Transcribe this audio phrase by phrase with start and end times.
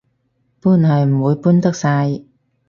[0.59, 2.21] 搬係唔會搬得晒